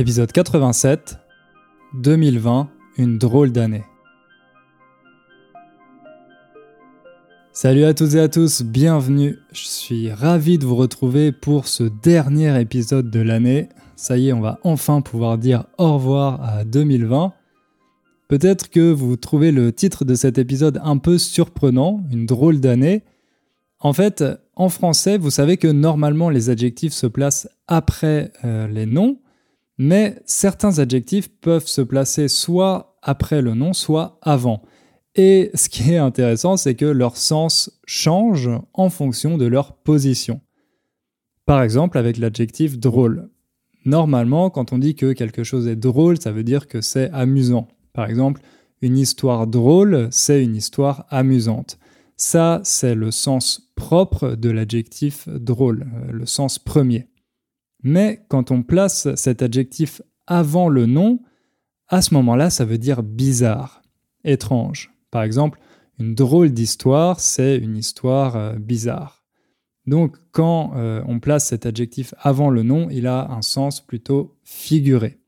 [0.00, 1.18] Épisode 87
[1.94, 3.82] 2020, une drôle d'année.
[7.50, 9.40] Salut à toutes et à tous, bienvenue.
[9.52, 13.70] Je suis ravi de vous retrouver pour ce dernier épisode de l'année.
[13.96, 17.32] Ça y est, on va enfin pouvoir dire au revoir à 2020.
[18.28, 23.02] Peut-être que vous trouvez le titre de cet épisode un peu surprenant, une drôle d'année.
[23.80, 24.22] En fait,
[24.54, 29.18] en français, vous savez que normalement les adjectifs se placent après euh, les noms.
[29.78, 34.62] Mais certains adjectifs peuvent se placer soit après le nom, soit avant.
[35.14, 40.40] Et ce qui est intéressant, c'est que leur sens change en fonction de leur position.
[41.46, 43.30] Par exemple, avec l'adjectif drôle.
[43.84, 47.68] Normalement, quand on dit que quelque chose est drôle, ça veut dire que c'est amusant.
[47.94, 48.42] Par exemple,
[48.82, 51.78] une histoire drôle, c'est une histoire amusante.
[52.16, 57.06] Ça, c'est le sens propre de l'adjectif drôle, euh, le sens premier.
[57.82, 61.20] Mais quand on place cet adjectif avant le nom,
[61.88, 63.82] à ce moment-là, ça veut dire bizarre,
[64.24, 64.92] étrange.
[65.10, 65.58] Par exemple,
[65.98, 69.24] une drôle d'histoire, c'est une histoire euh, bizarre.
[69.86, 74.36] Donc quand euh, on place cet adjectif avant le nom, il a un sens plutôt
[74.44, 75.18] figuré.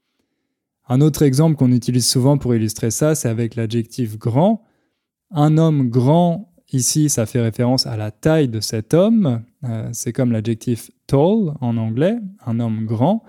[0.86, 4.64] Un autre exemple qu'on utilise souvent pour illustrer ça, c'est avec l'adjectif grand.
[5.30, 9.42] Un homme grand Ici, ça fait référence à la taille de cet homme.
[9.64, 13.24] Euh, c'est comme l'adjectif tall en anglais, un homme grand.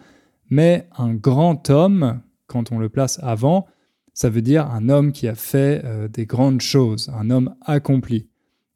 [0.49, 3.65] Mais un grand homme, quand on le place avant,
[4.13, 8.27] ça veut dire un homme qui a fait euh, des grandes choses, un homme accompli.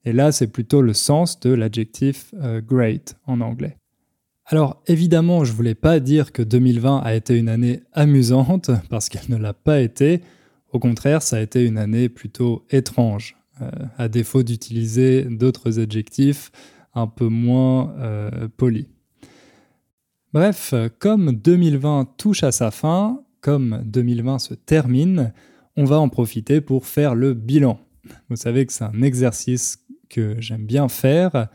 [0.05, 3.77] Et là, c'est plutôt le sens de l'adjectif euh, great en anglais.
[4.45, 9.09] Alors évidemment, je ne voulais pas dire que 2020 a été une année amusante, parce
[9.09, 10.21] qu'elle ne l'a pas été.
[10.71, 13.35] Au contraire, ça a été une année plutôt étrange.
[13.61, 16.51] Euh, à défaut d'utiliser d'autres adjectifs
[16.93, 18.87] un peu moins euh, polis.
[20.33, 25.31] Bref, comme 2020 touche à sa fin, comme 2020 se termine,
[25.77, 27.79] on va en profiter pour faire le bilan.
[28.29, 31.47] Vous savez que c'est un exercice que j'aime bien faire.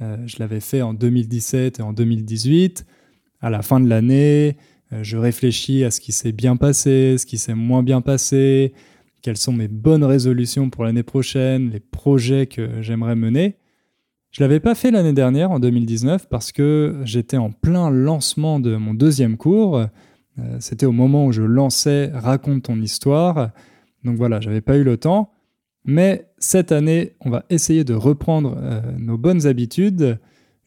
[0.00, 2.84] Euh, je l'avais fait en 2017 et en 2018.
[3.42, 4.56] À la fin de l'année,
[4.90, 8.72] je réfléchis à ce qui s'est bien passé, ce qui s'est moins bien passé,
[9.24, 13.56] quelles sont mes bonnes résolutions pour l'année prochaine, les projets que j'aimerais mener.
[14.30, 18.76] Je l'avais pas fait l'année dernière, en 2019, parce que j'étais en plein lancement de
[18.76, 19.78] mon deuxième cours.
[19.78, 19.86] Euh,
[20.60, 23.52] c'était au moment où je lançais Raconte ton histoire.
[24.04, 25.32] Donc voilà, j'avais pas eu le temps.
[25.86, 30.18] Mais cette année, on va essayer de reprendre euh, nos bonnes habitudes,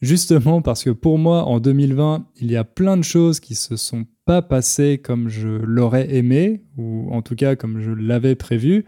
[0.02, 3.76] justement parce que pour moi, en 2020, il y a plein de choses qui se
[3.76, 8.84] sont pas passé comme je l'aurais aimé, ou en tout cas comme je l'avais prévu,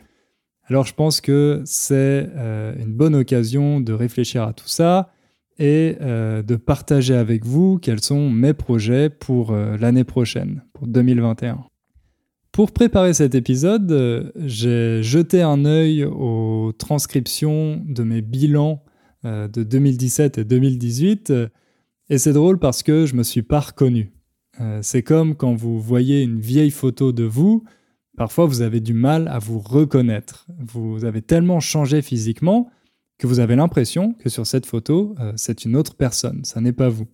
[0.67, 5.15] alors je pense que c'est euh, une bonne occasion de réfléchir à tout ça
[5.59, 10.87] et euh, de partager avec vous quels sont mes projets pour euh, l'année prochaine, pour
[10.87, 11.65] 2021.
[12.53, 18.85] Pour préparer cet épisode, j'ai jeté un œil aux transcriptions de mes bilans
[19.25, 21.33] de 2017 et 2018,
[22.11, 24.13] et c'est drôle parce que je me suis pas reconnu.
[24.61, 27.65] Euh, c'est comme quand vous voyez une vieille photo de vous,
[28.17, 30.47] parfois vous avez du mal à vous reconnaître.
[30.59, 32.71] Vous avez tellement changé physiquement
[33.19, 36.73] que vous avez l'impression que sur cette photo, euh, c'est une autre personne, ça n'est
[36.73, 37.07] pas vous.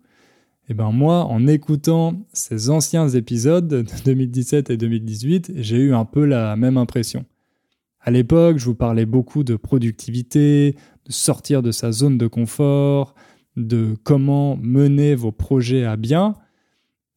[0.68, 5.94] Et eh ben moi, en écoutant ces anciens épisodes de 2017 et 2018, j'ai eu
[5.94, 7.24] un peu la même impression.
[8.00, 10.76] À l'époque, je vous parlais beaucoup de productivité,
[11.06, 13.14] de sortir de sa zone de confort,
[13.56, 16.34] de comment mener vos projets à bien.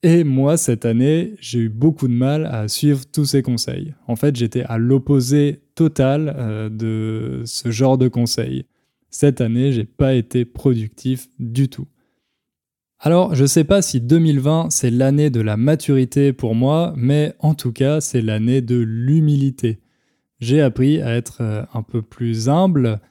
[0.02, 3.94] Et moi, cette année, j'ai eu beaucoup de mal à suivre tous ces conseils.
[4.08, 8.66] En fait, j'étais à l'opposé total euh, de ce genre de conseils.
[9.10, 11.88] Cette année, j'ai pas été productif du tout.
[13.00, 17.54] Alors, je sais pas si 2020 c'est l'année de la maturité pour moi, mais en
[17.54, 19.80] tout cas, c'est l'année de l'humilité.
[20.40, 23.02] J'ai appris à être euh, un peu plus humble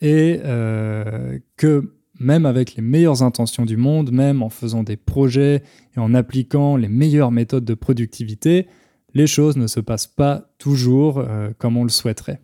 [0.00, 5.62] et euh, que même avec les meilleures intentions du monde, même en faisant des projets
[5.96, 8.66] et en appliquant les meilleures méthodes de productivité,
[9.14, 12.40] les choses ne se passent pas toujours euh, comme on le souhaiterait.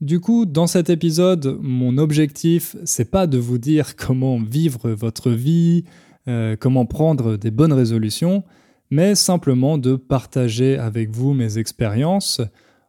[0.00, 5.30] Du coup, dans cet épisode, mon objectif, c'est pas de vous dire comment vivre votre
[5.30, 5.84] vie,
[6.28, 8.42] euh, comment prendre des bonnes résolutions,
[8.90, 12.40] mais simplement de partager avec vous mes expériences,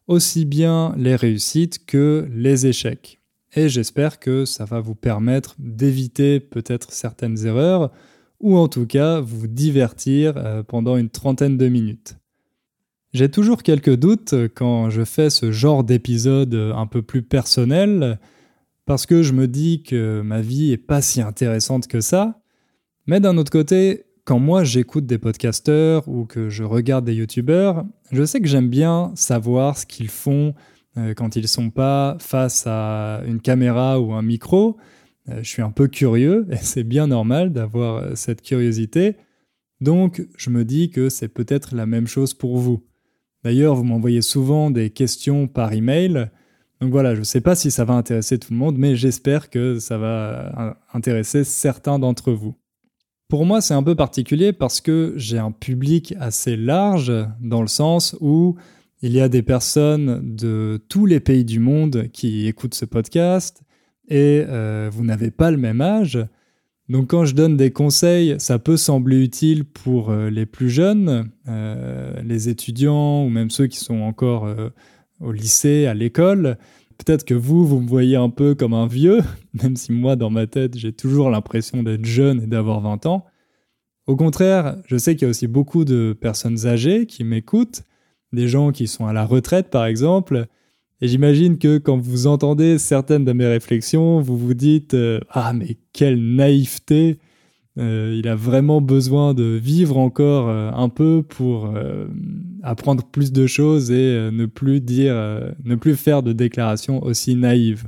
[0.08, 3.21] aussi bien les réussites que les échecs
[3.54, 7.92] et j'espère que ça va vous permettre d'éviter peut-être certaines erreurs
[8.40, 12.18] ou en tout cas vous divertir euh, pendant une trentaine de minutes.
[13.14, 18.20] J'ai toujours quelques doutes quand je fais ce genre d'épisode un peu plus personnel
[18.86, 22.42] parce que je me dis que ma vie est pas si intéressante que ça,
[23.08, 27.84] mais d'un autre côté, quand moi j'écoute des podcasteurs ou que je regarde des youtubeurs,
[28.12, 30.54] je sais que j'aime bien savoir ce qu'ils font
[31.16, 34.78] quand ils sont pas face à une caméra ou un micro.
[35.30, 39.16] Euh, je suis un peu curieux et c'est bien normal d'avoir euh, cette curiosité.
[39.80, 42.84] Donc je me dis que c'est peut-être la même chose pour vous.
[43.44, 46.30] D'ailleurs, vous m'envoyez souvent des questions par email.
[46.80, 49.50] Donc voilà, je ne sais pas si ça va intéresser tout le monde, mais j'espère
[49.50, 52.56] que ça va intéresser certains d'entre vous.
[53.30, 57.68] Pour moi, c'est un peu particulier parce que j'ai un public assez large dans le
[57.68, 58.58] sens où
[59.02, 63.64] il y a des personnes de tous les pays du monde qui écoutent ce podcast
[64.08, 66.20] et euh, vous n'avez pas le même âge.
[66.88, 71.32] Donc quand je donne des conseils, ça peut sembler utile pour euh, les plus jeunes,
[71.48, 74.48] euh, les étudiants ou même ceux qui sont encore
[75.20, 76.58] au lycée, à l'école.
[76.98, 79.22] Peut-être que vous, vous me voyez un peu comme un vieux,
[79.64, 83.26] même si moi, dans ma tête, j'ai toujours l'impression d'être jeune et d'avoir 20 ans.
[84.06, 87.84] Au contraire, je sais qu'il y a aussi beaucoup de personnes âgées qui m'écoutent,
[88.34, 90.48] des gens qui sont à la retraite par exemple,
[91.02, 95.52] et j'imagine que quand vous entendez certaines de mes réflexions, vous vous dites euh, Ah
[95.52, 97.18] mais quelle naïveté
[97.80, 101.74] euh, Il a vraiment besoin de vivre encore euh, un peu pour
[102.62, 105.16] apprendre plus de choses et ne plus dire,
[105.64, 107.88] ne plus faire de déclarations aussi naïves.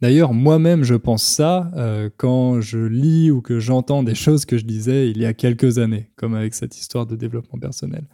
[0.00, 1.72] D'ailleurs, moi-même, je pense ça
[2.16, 5.78] quand je lis ou que j'entends des choses que je disais il y a quelques
[5.78, 8.04] années, comme avec cette histoire de développement personnel.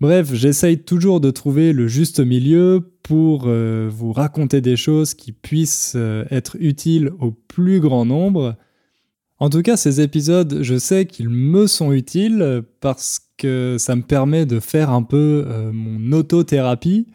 [0.00, 5.96] Bref, j'essaye toujours de trouver le juste milieu pour vous raconter des choses qui puissent
[6.30, 8.56] être utiles au plus grand nombre.
[9.40, 14.02] En tout cas, ces épisodes, je sais qu'ils me sont utiles parce que ça me
[14.02, 17.06] permet de faire un peu euh, mon autothérapie,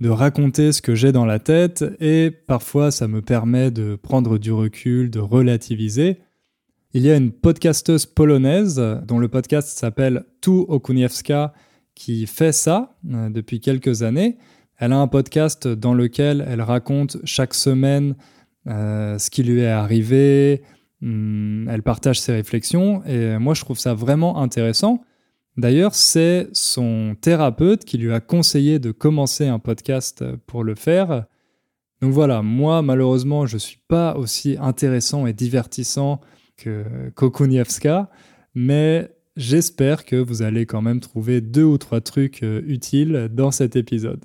[0.00, 4.38] de raconter ce que j'ai dans la tête, et parfois ça me permet de prendre
[4.38, 6.18] du recul, de relativiser.
[6.92, 11.52] Il y a une podcasteuse polonaise dont le podcast s'appelle Tu Okuniewska
[11.98, 14.38] qui fait ça euh, depuis quelques années.
[14.78, 18.14] Elle a un podcast dans lequel elle raconte chaque semaine
[18.66, 20.62] euh, ce qui lui est arrivé,
[21.00, 25.02] hmm, elle partage ses réflexions et moi je trouve ça vraiment intéressant
[25.58, 31.26] D'ailleurs, c'est son thérapeute qui lui a conseillé de commencer un podcast pour le faire.
[32.00, 36.20] Donc voilà, moi malheureusement, je ne suis pas aussi intéressant et divertissant
[36.56, 38.08] que Kokunievska,
[38.54, 43.50] mais j'espère que vous allez quand même trouver deux ou trois trucs euh, utiles dans
[43.50, 44.24] cet épisode.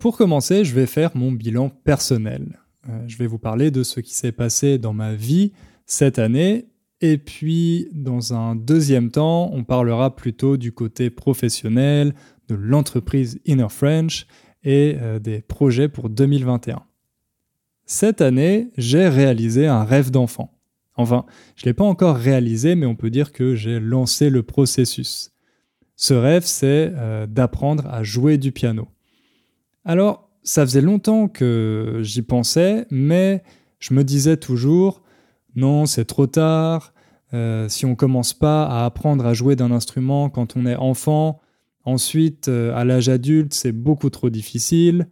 [0.00, 2.58] Pour commencer, je vais faire mon bilan personnel.
[2.88, 5.52] Euh, je vais vous parler de ce qui s'est passé dans ma vie
[5.84, 6.68] cette année.
[7.02, 12.14] Et puis, dans un deuxième temps, on parlera plutôt du côté professionnel,
[12.48, 14.26] de l'entreprise Inner French
[14.64, 16.82] et euh, des projets pour 2021.
[17.92, 20.56] Cette année, j'ai réalisé un rêve d'enfant.
[20.94, 21.26] Enfin,
[21.56, 25.32] je ne l'ai pas encore réalisé, mais on peut dire que j'ai lancé le processus.
[25.96, 28.86] Ce rêve, c'est euh, d'apprendre à jouer du piano.
[29.84, 33.42] Alors, ça faisait longtemps que j'y pensais, mais
[33.80, 35.02] je me disais toujours,
[35.56, 36.94] non, c'est trop tard.
[37.34, 41.40] Euh, si on commence pas à apprendre à jouer d'un instrument quand on est enfant,
[41.82, 45.08] ensuite euh, à l'âge adulte, c'est beaucoup trop difficile.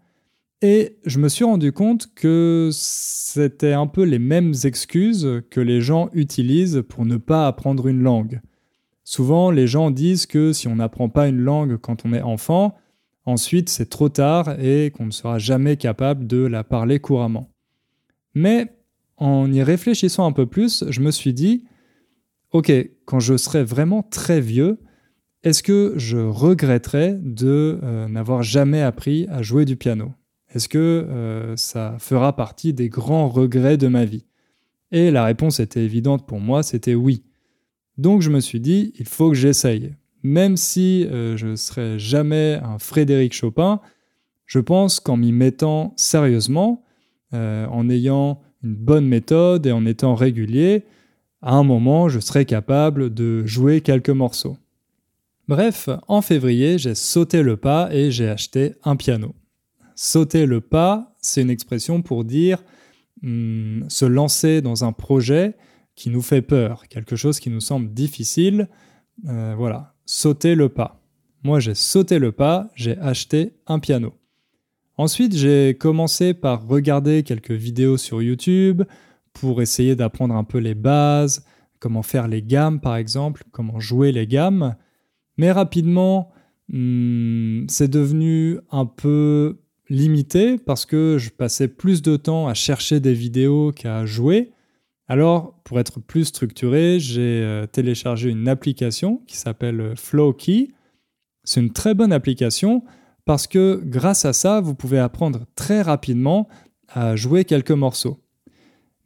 [0.61, 5.81] Et je me suis rendu compte que c'était un peu les mêmes excuses que les
[5.81, 8.41] gens utilisent pour ne pas apprendre une langue.
[9.05, 12.77] Souvent, les gens disent que si on n'apprend pas une langue quand on est enfant,
[13.25, 17.51] ensuite c'est trop tard et qu'on ne sera jamais capable de la parler couramment.
[18.35, 18.73] Mais
[19.17, 21.67] en y réfléchissant un peu plus, je me suis dit,
[22.51, 22.73] ok,
[23.05, 24.79] quand je serai vraiment très vieux,
[25.45, 30.13] est-ce que je regretterai de euh, n'avoir jamais appris à jouer du piano?
[30.55, 34.25] Est-ce que euh, ça fera partie des grands regrets de ma vie?
[34.91, 37.23] Et la réponse était évidente pour moi, c'était oui.
[37.99, 41.99] Donc je me suis dit, il faut que j'essaye même si euh, je ne serai
[41.99, 43.81] jamais un Frédéric Chopin,
[44.47, 46.85] je pense qu'en m'y mettant sérieusement,
[47.35, 50.85] euh, en ayant une bonne méthode et en étant régulier,
[51.43, 54.57] à un moment, je serai capable de jouer quelques morceaux.
[55.47, 59.35] Bref, en février, j'ai sauté le pas et j'ai acheté un piano.
[60.01, 62.63] Sauter le pas, c'est une expression pour dire
[63.23, 65.57] hmm, se lancer dans un projet
[65.97, 68.69] qui nous fait peur, quelque chose qui nous semble difficile.
[69.27, 71.03] Euh, voilà, sauter le pas.
[71.43, 74.15] Moi, j'ai sauté le pas, j'ai acheté un piano.
[74.99, 78.85] Ensuite, j'ai commencé par regarder quelques vidéos sur YouTube
[79.33, 81.45] pour essayer d'apprendre un peu les bases,
[81.81, 84.77] comment faire les gammes par exemple, comment jouer les gammes.
[85.39, 86.31] Mais rapidement,
[86.69, 89.59] hmm, c'est devenu un peu
[89.89, 94.53] limité parce que je passais plus de temps à chercher des vidéos qu'à jouer.
[95.07, 100.69] Alors, pour être plus structuré, j'ai euh, téléchargé une application qui s'appelle Flowkey.
[101.45, 102.83] C'est une très bonne application
[103.25, 106.49] parce que grâce à ça, vous pouvez apprendre très rapidement
[106.89, 108.19] à jouer quelques morceaux.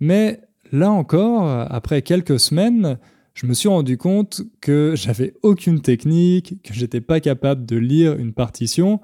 [0.01, 0.41] Mais
[0.73, 2.99] là encore, après quelques semaines,
[3.35, 8.17] je me suis rendu compte que j'avais aucune technique, que j'étais pas capable de lire
[8.19, 9.01] une partition.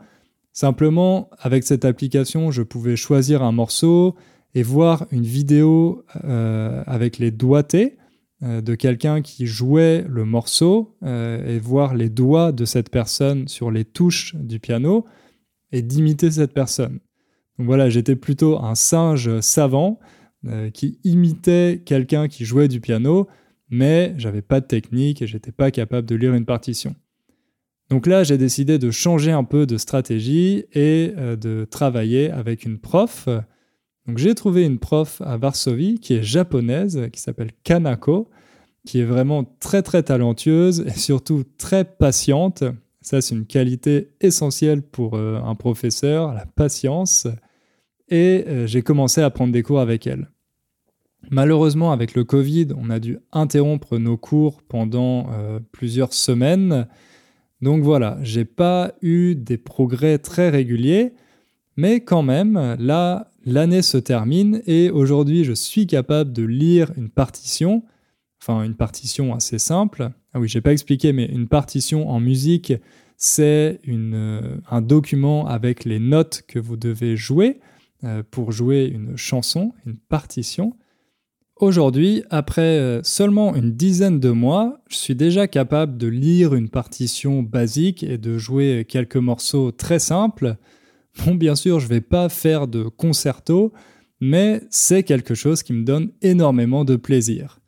[0.59, 4.17] Simplement, avec cette application, je pouvais choisir un morceau
[4.57, 7.97] et voir une vidéo euh, avec les doigtés
[8.43, 13.47] euh, de quelqu'un qui jouait le morceau euh, et voir les doigts de cette personne
[13.47, 15.07] sur les touches du piano
[15.71, 16.99] et d'imiter cette personne.
[17.57, 20.01] Donc voilà, j'étais plutôt un singe savant
[20.75, 23.29] qui imitait quelqu'un qui jouait du piano
[23.71, 26.97] mais j'avais pas de technique et j'étais pas capable de lire une partition.
[27.91, 32.65] Donc là, j'ai décidé de changer un peu de stratégie et euh, de travailler avec
[32.65, 33.29] une prof.
[34.07, 38.29] Donc j'ai trouvé une prof à Varsovie qui est japonaise, qui s'appelle Kanako,
[38.85, 42.65] qui est vraiment très très talentueuse et surtout très patiente.
[43.01, 47.27] Ça, c'est une qualité essentielle pour euh, un professeur, la patience.
[48.11, 50.31] Et euh, j'ai commencé à prendre des cours avec elle.
[51.31, 55.27] Malheureusement, avec le Covid, on a dû interrompre nos cours pendant
[55.73, 56.87] plusieurs semaines.
[57.61, 61.13] Donc voilà, j'ai pas eu des progrès très réguliers,
[61.77, 67.09] mais quand même, là, l'année se termine et aujourd'hui, je suis capable de lire une
[67.09, 67.83] partition,
[68.41, 70.11] enfin une partition assez simple.
[70.33, 72.73] Ah oui, j'ai pas expliqué, mais une partition en musique,
[73.17, 77.59] c'est euh, un document avec les notes que vous devez jouer
[78.05, 80.77] euh, pour jouer une chanson, une partition.
[81.61, 86.69] Aujourd'hui, après euh, seulement une dizaine de mois, je suis déjà capable de lire une
[86.69, 90.57] partition basique et de jouer quelques morceaux très simples.
[91.25, 93.73] Bon, bien sûr, je ne vais pas faire de concerto,
[94.21, 97.59] mais c'est quelque chose qui me donne énormément de plaisir.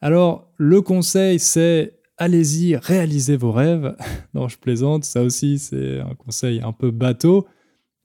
[0.00, 3.94] Alors, le conseil, c'est allez-y, réalisez vos rêves.
[4.34, 7.46] non, je plaisante, ça aussi, c'est un conseil un peu bateau.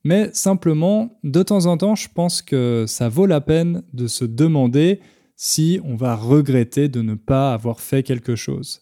[0.03, 4.25] Mais simplement, de temps en temps, je pense que ça vaut la peine de se
[4.25, 4.99] demander
[5.35, 8.81] si on va regretter de ne pas avoir fait quelque chose.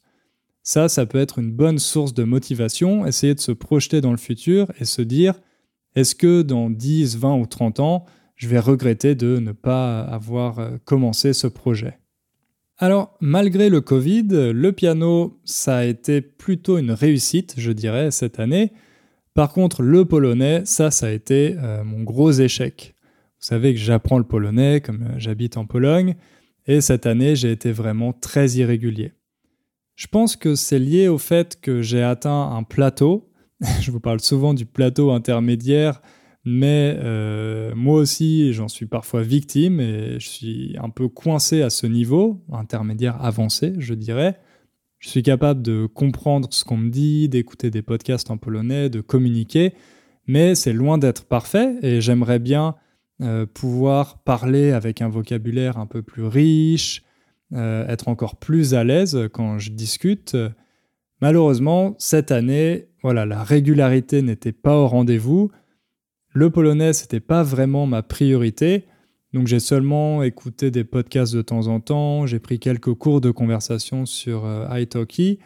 [0.63, 4.17] Ça, ça peut être une bonne source de motivation, essayer de se projeter dans le
[4.17, 5.39] futur et se dire,
[5.95, 8.05] est-ce que dans 10, 20 ou 30 ans,
[8.35, 11.97] je vais regretter de ne pas avoir euh, commencé ce projet?
[12.77, 18.39] Alors, malgré le Covid, le piano, ça a été plutôt une réussite, je dirais, cette
[18.39, 18.71] année.
[19.35, 22.95] Par contre, le polonais, ça, ça a été euh, mon gros échec.
[23.39, 26.15] Vous savez que j'apprends le polonais, comme euh, j'habite en Pologne,
[26.67, 29.13] et cette année, j'ai été vraiment très irrégulier.
[29.95, 33.29] Je pense que c'est lié au fait que j'ai atteint un plateau.
[33.81, 36.01] je vous parle souvent du plateau intermédiaire,
[36.43, 41.69] mais euh, moi aussi, j'en suis parfois victime et je suis un peu coincé à
[41.69, 44.39] ce niveau, intermédiaire avancé, je dirais.
[44.97, 49.01] Je suis capable de comprendre ce qu'on me dit, d'écouter des podcasts en polonais, de
[49.01, 49.73] communiquer,
[50.27, 52.75] mais c'est loin d'être parfait et j'aimerais bien
[53.21, 57.03] euh, pouvoir parler avec un vocabulaire un peu plus riche,
[57.53, 60.35] euh, être encore plus à l'aise quand je discute.
[61.21, 65.51] Malheureusement, cette année, voilà, la régularité n'était pas au rendez-vous.
[66.33, 68.85] Le polonais, n'était pas vraiment ma priorité.
[69.33, 73.29] Donc j'ai seulement écouté des podcasts de temps en temps, j'ai pris quelques cours de
[73.29, 75.37] conversation sur euh, italki,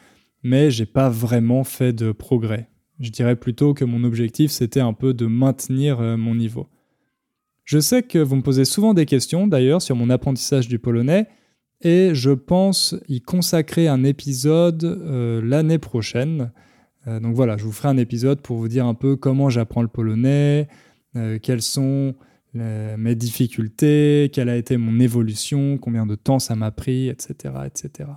[0.44, 2.70] mais j'ai pas vraiment fait de progrès.
[3.02, 6.70] Je dirais plutôt que mon objectif c'était un peu de maintenir mon niveau.
[7.66, 11.28] Je sais que vous me posez souvent des questions d'ailleurs sur mon apprentissage du polonais
[11.82, 16.52] et je pense y consacrer un épisode euh, l'année prochaine.
[17.08, 19.82] Euh, donc voilà, je vous ferai un épisode pour vous dire un peu comment j'apprends
[19.82, 20.68] le polonais,
[21.16, 22.16] euh, quelles sont
[22.54, 28.10] mes difficultés, quelle a été mon évolution, combien de temps ça m'a pris, etc., etc.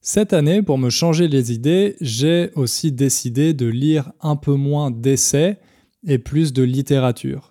[0.00, 4.90] Cette année, pour me changer les idées, j'ai aussi décidé de lire un peu moins
[4.90, 5.60] d'essais
[6.04, 7.49] et plus de littérature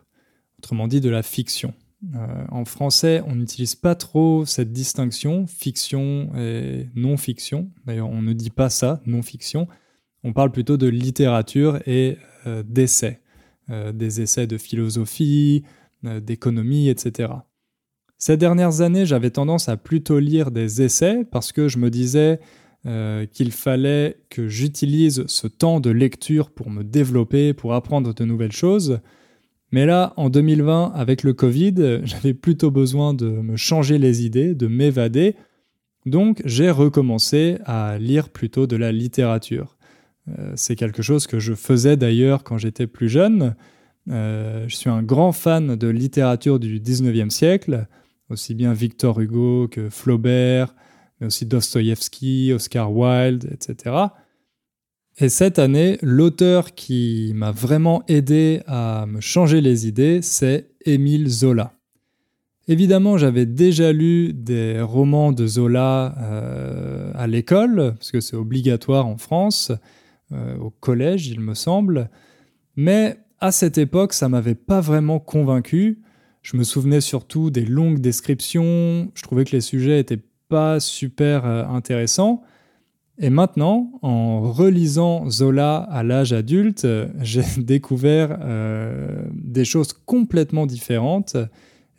[0.59, 1.73] autrement dit de la fiction.
[2.15, 7.69] Euh, en français, on n'utilise pas trop cette distinction, fiction et non-fiction.
[7.85, 9.67] D'ailleurs, on ne dit pas ça, non-fiction.
[10.23, 13.21] On parle plutôt de littérature et euh, d'essais.
[13.69, 15.63] Euh, des essais de philosophie,
[16.03, 17.33] d'économie, etc.
[18.17, 22.39] Ces dernières années, j'avais tendance à plutôt lire des essais parce que je me disais
[23.33, 28.53] qu'il fallait que j'utilise ce temps de lecture pour me développer, pour apprendre de nouvelles
[28.53, 29.01] choses.
[29.71, 34.55] Mais là, en 2020, avec le Covid, j'avais plutôt besoin de me changer les idées,
[34.55, 35.35] de m'évader.
[36.05, 39.77] Donc j'ai recommencé à lire plutôt de la littérature.
[40.27, 43.55] Euh, c'est quelque chose que je faisais d'ailleurs quand j'étais plus jeune.
[44.07, 47.85] je suis un grand fan de littérature du 19e siècle,
[48.29, 50.73] aussi bien Victor Hugo que Flaubert,
[51.19, 53.95] mais aussi Dostoïevski, Oscar Wilde, etc.
[55.21, 61.27] Et cette année, l'auteur qui m'a vraiment aidé à me changer les idées, c'est Émile
[61.27, 61.73] Zola.
[62.69, 69.07] Évidemment, j'avais déjà lu des romans de Zola euh, à l'école, parce que c'est obligatoire
[69.07, 69.73] en France,
[70.31, 72.09] euh, au collège, il me semble.
[72.77, 76.01] Mais à cette époque, ça m'avait pas vraiment convaincu.
[76.43, 81.45] Je me souvenais surtout des longues descriptions, je trouvais que les sujets étaient pas super
[81.45, 82.41] euh, intéressants.
[83.19, 86.87] Et maintenant, en relisant Zola à l'âge adulte,
[87.21, 91.35] j'ai découvert euh, des choses complètement différentes.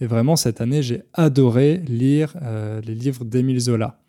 [0.00, 4.00] Et vraiment, cette année, j'ai adoré lire euh, les livres d'Émile Zola.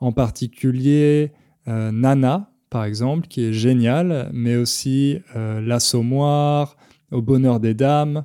[0.00, 1.32] En particulier
[1.66, 6.76] Nana, par exemple, qui est génial, mais aussi L'Assommoir,
[7.12, 8.24] Au bonheur des dames,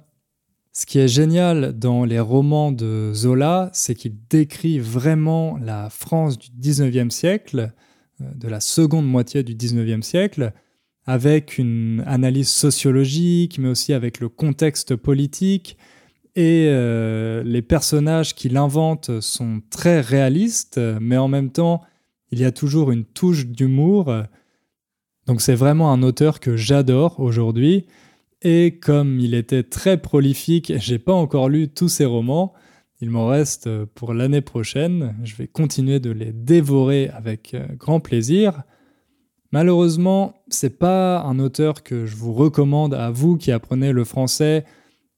[0.77, 6.37] ce qui est génial dans les romans de Zola, c'est qu'il décrit vraiment la France
[6.37, 7.67] du 19e siècle, euh,
[8.19, 10.53] de la seconde moitié du 19e siècle,
[11.05, 15.77] avec une analyse sociologique, mais aussi avec le contexte politique.
[16.35, 21.81] Et euh, les personnages qu'il invente sont très réalistes, mais en même temps,
[22.31, 24.13] il y a toujours une touche d'humour.
[25.25, 27.85] Donc c'est vraiment un auteur que j'adore aujourd'hui.
[28.41, 32.53] Et comme il était très prolifique, j'ai pas encore lu tous ses romans.
[32.99, 35.15] Il m'en reste euh, pour l'année prochaine.
[35.23, 38.63] Je vais continuer de les dévorer avec euh, grand plaisir.
[39.51, 44.65] Malheureusement, c'est pas un auteur que je vous recommande à vous qui apprenez le français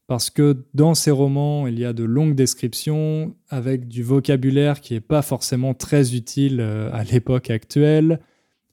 [0.08, 4.94] parce que dans ses romans, il y a de longues descriptions avec du vocabulaire qui
[4.94, 8.20] n'est pas forcément très utile euh, à l'époque actuelle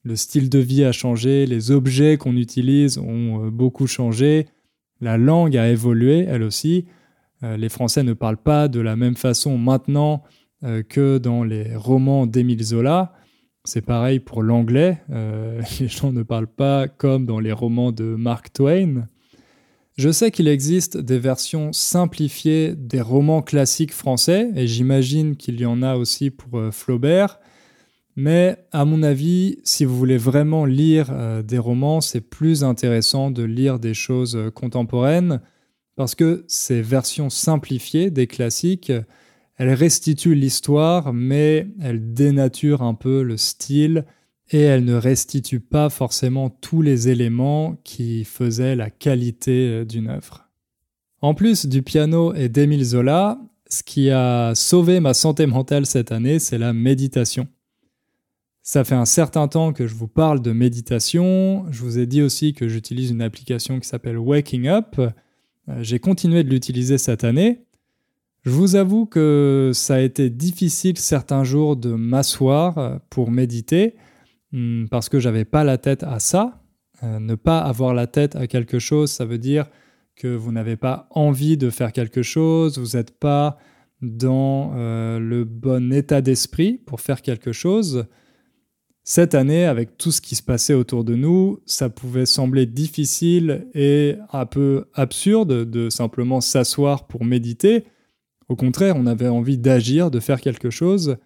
[0.02, 4.46] le style de vie a changé, les objets qu'on utilise ont beaucoup changé,
[5.00, 6.86] la langue a évolué elle aussi.
[7.42, 10.22] Euh, les Français ne parlent pas de la même façon maintenant
[10.64, 13.12] euh, que dans les romans d'Émile Zola.
[13.64, 15.02] C'est pareil pour l'anglais.
[15.80, 19.08] les gens ne parlent pas comme dans les romans de Mark Twain.
[19.96, 25.66] Je sais qu'il existe des versions simplifiées des romans classiques français, et j'imagine qu'il y
[25.66, 27.40] en a aussi pour Flaubert.
[28.16, 33.30] Mais à mon avis, si vous voulez vraiment lire euh, des romans, c'est plus intéressant
[33.30, 35.42] de lire des choses euh, contemporaines
[35.96, 38.92] parce que ces versions simplifiées des classiques,
[39.56, 44.04] elles restituent l'histoire, mais elles dénaturent un peu le style
[44.50, 50.08] et elles ne restituent pas forcément tous les éléments qui faisaient la qualité euh, d'une
[50.08, 50.48] œuvre.
[51.20, 56.12] En plus du piano et d'Émile Zola, ce qui a sauvé ma santé mentale cette
[56.12, 57.48] année, c'est la méditation.
[58.62, 61.66] Ça fait un certain temps que je vous parle de méditation.
[61.70, 65.00] Je vous ai dit aussi que j'utilise une application qui s'appelle Waking Up.
[65.68, 67.62] Euh, j'ai continué de l'utiliser cette année.
[68.44, 73.96] Je vous avoue que ça a été difficile certains jours de m'asseoir euh, pour méditer
[74.52, 76.62] hmm, parce que j'avais pas la tête à ça.
[77.02, 79.66] Euh, ne pas avoir la tête à quelque chose, ça veut dire
[80.14, 83.58] que vous n'avez pas envie de faire quelque chose, vous n'êtes pas
[84.00, 88.06] dans le bon état d'esprit pour faire quelque chose.
[89.08, 93.68] Cette année, avec tout ce qui se passait autour de nous, ça pouvait sembler difficile
[93.72, 97.84] et un peu absurde de simplement s'asseoir pour méditer.
[98.48, 101.18] Au contraire, on avait envie d'agir, de faire quelque chose.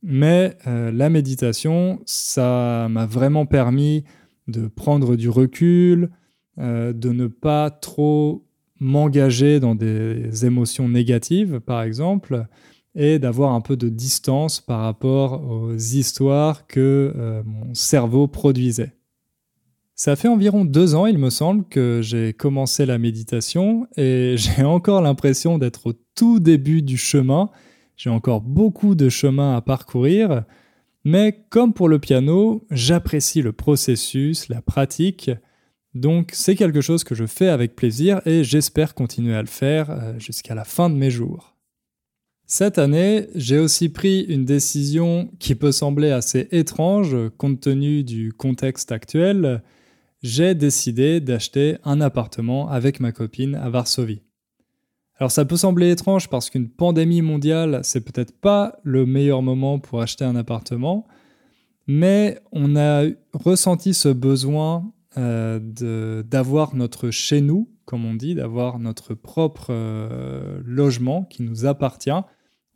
[0.00, 4.04] Mais euh, la méditation, ça m'a vraiment permis
[4.46, 6.10] de prendre du recul,
[6.58, 8.46] euh, de ne pas trop
[8.78, 12.46] m'engager dans des émotions négatives, par exemple,
[12.94, 18.92] et d'avoir un peu de distance par rapport aux histoires que euh, mon cerveau produisait.
[19.96, 24.64] Ça fait environ deux ans, il me semble, que j'ai commencé la méditation et j'ai
[24.64, 27.50] encore l'impression d'être au tout début du chemin.
[27.96, 30.44] J'ai encore beaucoup de chemin à parcourir,
[31.04, 35.30] mais comme pour le piano, j'apprécie le processus, la pratique,
[35.94, 39.90] donc c'est quelque chose que je fais avec plaisir et j'espère continuer à le faire
[39.90, 41.53] euh, jusqu'à la fin de mes jours.
[42.56, 48.32] Cette année, j'ai aussi pris une décision qui peut sembler assez étrange compte tenu du
[48.32, 49.64] contexte actuel.
[50.22, 54.22] J'ai décidé d'acheter un appartement avec ma copine à Varsovie.
[55.18, 59.80] Alors ça peut sembler étrange parce qu'une pandémie mondiale, c'est peut-être pas le meilleur moment
[59.80, 61.08] pour acheter un appartement,
[61.88, 68.78] mais on a ressenti ce besoin euh, d'avoir notre chez nous, comme on dit, d'avoir
[68.78, 72.12] notre propre euh, logement qui nous appartient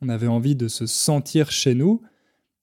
[0.00, 2.02] on avait envie de se sentir chez nous.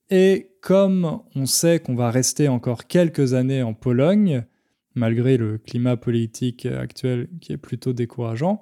[0.09, 4.45] Et comme on sait qu'on va rester encore quelques années en Pologne,
[4.93, 8.61] malgré le climat politique actuel qui est plutôt décourageant,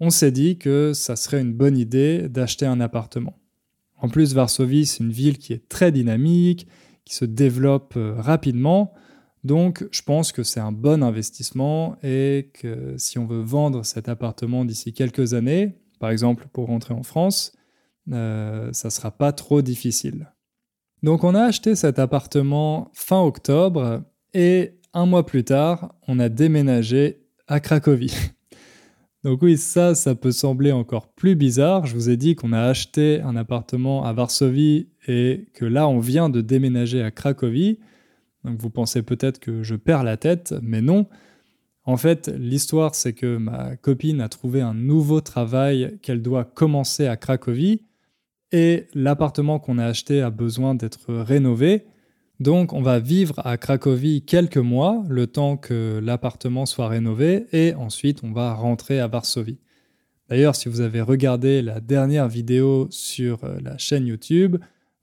[0.00, 3.38] on s'est dit que ça serait une bonne idée d'acheter un appartement.
[3.98, 6.66] En plus, Varsovie, c'est une ville qui est très dynamique,
[7.04, 8.92] qui se développe euh, rapidement,
[9.46, 14.08] donc je pense que c'est un bon investissement et que si on veut vendre cet
[14.08, 17.52] appartement d'ici quelques années, par exemple pour rentrer en France,
[18.12, 20.32] euh, ça sera pas trop difficile.
[21.02, 24.02] Donc on a acheté cet appartement fin octobre
[24.34, 28.16] et un mois plus tard, on a déménagé à Cracovie.
[29.24, 31.84] Donc oui, ça, ça peut sembler encore plus bizarre.
[31.84, 35.98] Je vous ai dit qu'on a acheté un appartement à Varsovie et que là, on
[35.98, 37.80] vient de déménager à Cracovie.
[38.44, 41.06] Donc vous pensez peut-être que je perds la tête, mais non.
[41.84, 47.06] En fait, l'histoire, c'est que ma copine a trouvé un nouveau travail qu'elle doit commencer
[47.06, 47.82] à Cracovie
[48.52, 51.84] et l'appartement qu'on a acheté a besoin d'être rénové.
[52.38, 57.74] Donc on va vivre à Cracovie quelques mois, le temps que l'appartement soit rénové, et
[57.74, 59.58] ensuite on va rentrer à Varsovie.
[60.28, 64.56] D'ailleurs, si vous avez regardé la dernière vidéo sur euh, la chaîne YouTube,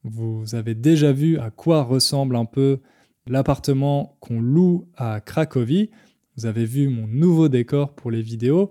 [0.03, 2.79] vous avez déjà vu à quoi ressemble un peu
[3.25, 5.91] l'appartement qu'on loue à Cracovie.
[6.36, 8.69] Vous avez vu mon nouveau décor pour les vidéos,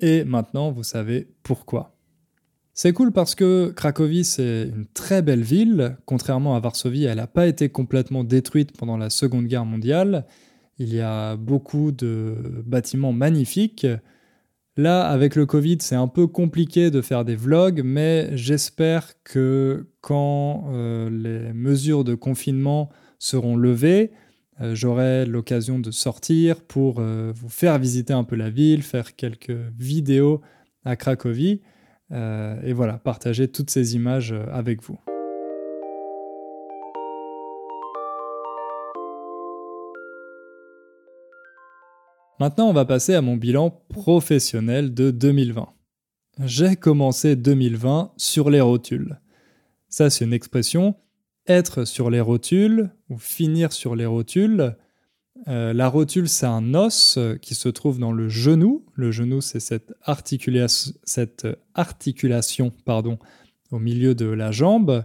[0.00, 1.93] et maintenant vous savez pourquoi.
[2.76, 5.96] C'est cool parce que Cracovie, c'est une très belle ville.
[6.06, 10.26] Contrairement à Varsovie, elle n'a pas été complètement détruite pendant la Seconde Guerre mondiale.
[10.80, 12.34] Il y a beaucoup de
[12.66, 13.86] bâtiments magnifiques.
[14.76, 19.86] Là, avec le Covid, c'est un peu compliqué de faire des vlogs, mais j'espère que
[20.00, 24.10] quand euh, les mesures de confinement seront levées,
[24.60, 29.14] euh, j'aurai l'occasion de sortir pour euh, vous faire visiter un peu la ville, faire
[29.14, 30.40] quelques vidéos
[30.84, 31.60] à Cracovie.
[32.14, 34.98] Euh, et voilà, partager toutes ces images euh, avec vous.
[42.40, 45.68] Maintenant, on va passer à mon bilan professionnel de 2020.
[46.44, 49.20] J'ai commencé 2020 sur les rotules.
[49.88, 50.96] Ça, c'est une expression.
[51.46, 54.76] Être sur les rotules ou finir sur les rotules,
[55.46, 58.84] euh, la rotule, c'est un os euh, qui se trouve dans le genou.
[58.94, 59.92] Le genou, c'est cette,
[61.74, 63.18] articulation pardon,
[63.70, 65.04] au milieu de la jambe.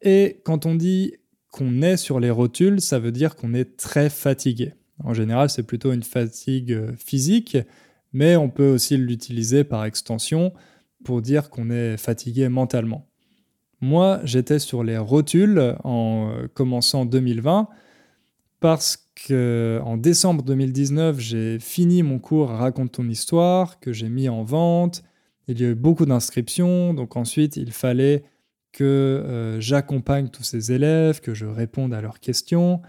[0.00, 1.14] Et quand on dit
[1.50, 4.74] qu'on est sur les rotules, ça veut dire qu'on est très fatigué.
[5.04, 7.56] En général, c'est plutôt une fatigue euh, physique,
[8.12, 10.52] mais on peut aussi l'utiliser par extension
[11.04, 13.08] pour dire qu'on est fatigué mentalement.
[13.80, 17.68] Moi, j'étais sur les rotules en commençant 2020
[18.62, 24.44] parce qu'en décembre 2019, j'ai fini mon cours Raconte ton histoire, que j'ai mis en
[24.44, 25.02] vente.
[25.48, 28.22] Il y a eu beaucoup d'inscriptions, donc ensuite il fallait
[28.72, 32.80] que euh, j'accompagne tous ces élèves, que je réponde à leurs questions.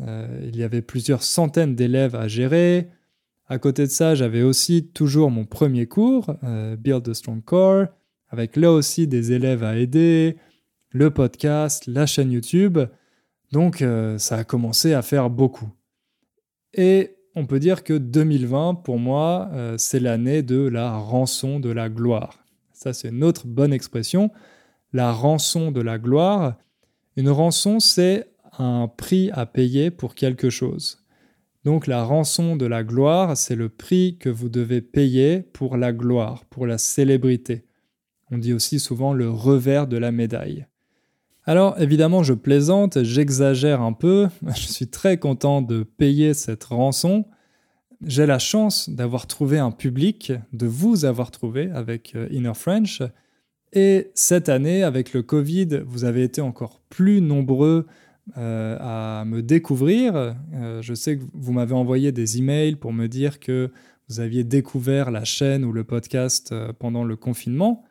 [0.00, 2.88] Euh, il y avait plusieurs centaines d'élèves à gérer.
[3.46, 7.86] À côté de ça, j'avais aussi toujours mon premier cours, euh, Build a Strong Core,
[8.30, 10.36] avec là aussi des élèves à aider,
[10.90, 12.80] le podcast, la chaîne YouTube.
[13.52, 15.68] Donc euh, ça a commencé à faire beaucoup.
[16.74, 21.70] Et on peut dire que 2020, pour moi, euh, c'est l'année de la rançon de
[21.70, 22.44] la gloire.
[22.72, 24.30] Ça, c'est une autre bonne expression.
[24.92, 26.56] La rançon de la gloire.
[27.16, 31.04] Une rançon, c'est un prix à payer pour quelque chose.
[31.64, 35.92] Donc la rançon de la gloire, c'est le prix que vous devez payer pour la
[35.92, 37.66] gloire, pour la célébrité.
[38.30, 40.66] On dit aussi souvent le revers de la médaille.
[41.46, 47.24] Alors évidemment, je plaisante, j'exagère un peu, je suis très content de payer cette rançon.
[48.04, 53.02] J'ai la chance d'avoir trouvé un public, de vous avoir trouvé avec euh, Inner French.
[53.72, 57.86] Et cette année, avec le Covid, vous avez été encore plus nombreux
[58.38, 60.34] euh, à me découvrir.
[60.54, 63.70] Euh, je sais que vous m'avez envoyé des emails pour me dire que
[64.08, 67.84] vous aviez découvert la chaîne ou le podcast pendant le confinement.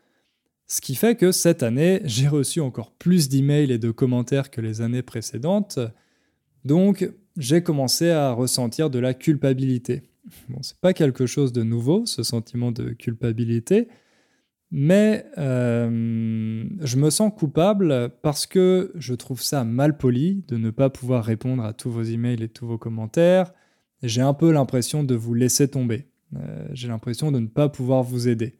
[0.72, 4.62] Ce qui fait que cette année, j'ai reçu encore plus d'emails et de commentaires que
[4.62, 5.80] les années précédentes.
[6.64, 10.04] Donc, j'ai commencé à ressentir de la culpabilité.
[10.48, 13.88] Bon, c'est pas quelque chose de nouveau, ce sentiment de culpabilité,
[14.70, 20.70] mais euh, je me sens coupable parce que je trouve ça mal poli de ne
[20.70, 23.54] pas pouvoir répondre à tous vos emails et tous vos commentaires.
[24.04, 26.06] J'ai un peu l'impression de vous laisser tomber.
[26.36, 28.54] Euh, j'ai l'impression de ne pas pouvoir vous aider.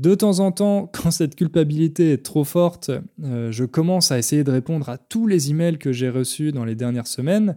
[0.00, 2.90] De temps en temps, quand cette culpabilité est trop forte,
[3.22, 6.64] euh, je commence à essayer de répondre à tous les emails que j'ai reçus dans
[6.64, 7.56] les dernières semaines.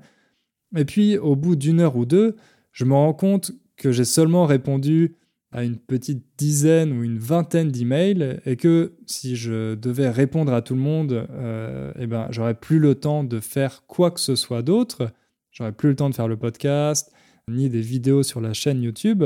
[0.75, 2.35] Et puis, au bout d'une heure ou deux,
[2.73, 5.15] je me rends compte que j'ai seulement répondu
[5.53, 10.61] à une petite dizaine ou une vingtaine d'emails et que si je devais répondre à
[10.61, 14.35] tout le monde, euh, eh ben, j'aurais plus le temps de faire quoi que ce
[14.35, 15.11] soit d'autre.
[15.51, 17.13] j'aurais plus le temps de faire le podcast,
[17.47, 19.23] ni des vidéos sur la chaîne YouTube.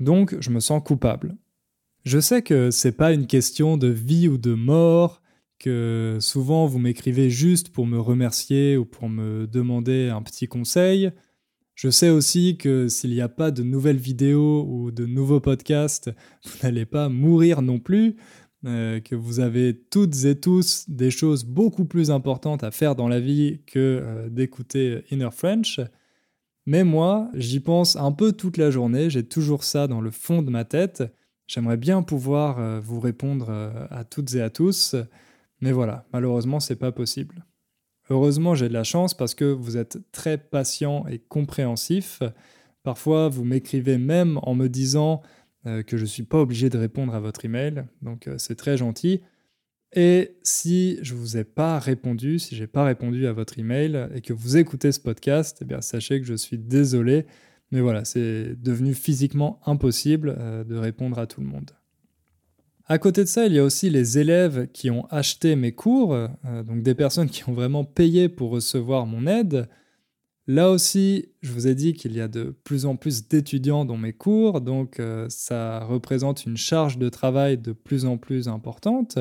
[0.00, 1.36] Donc, je me sens coupable.
[2.04, 5.20] Je sais que c'est pas une question de vie ou de mort,
[5.58, 11.10] que souvent vous m'écrivez juste pour me remercier ou pour me demander un petit conseil.
[11.74, 16.10] Je sais aussi que s'il n'y a pas de nouvelles vidéos ou de nouveaux podcasts,
[16.44, 18.16] vous n'allez pas mourir non plus,
[18.66, 23.08] euh, que vous avez toutes et tous des choses beaucoup plus importantes à faire dans
[23.08, 25.80] la vie que euh, d'écouter Inner French.
[26.64, 30.40] Mais moi, j'y pense un peu toute la journée, j'ai toujours ça dans le fond
[30.40, 31.02] de ma tête.
[31.50, 33.50] J'aimerais bien pouvoir euh, vous répondre
[33.90, 34.94] à toutes et à tous,
[35.60, 37.44] mais voilà, malheureusement, c'est pas possible.
[38.08, 42.22] Heureusement, j'ai de la chance parce que vous êtes très patient et compréhensif.
[42.84, 45.22] Parfois, vous m'écrivez même en me disant
[45.66, 47.82] euh, que je ne suis pas obligé de répondre à votre email.
[48.00, 49.20] Donc euh, c'est très gentil.
[49.92, 54.08] Et si je ne vous ai pas répondu, si j'ai pas répondu à votre email
[54.14, 57.26] et que vous écoutez ce podcast, eh bien sachez que je suis désolé.
[57.70, 61.70] Mais voilà, c'est devenu physiquement impossible euh, de répondre à tout le monde.
[62.86, 66.16] À côté de ça, il y a aussi les élèves qui ont acheté mes cours,
[66.66, 69.68] donc des personnes qui ont vraiment payé pour recevoir mon aide.
[70.52, 73.96] Là aussi, je vous ai dit qu'il y a de plus en plus d'étudiants dans
[73.96, 79.16] mes cours, donc euh, ça représente une charge de travail de plus en plus importante